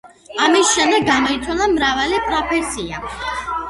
ომის 0.45 0.71
შემდეგ 0.77 1.05
გამოიცვალა 1.11 1.71
მრავალი 1.77 2.27
პროფესია. 2.33 3.09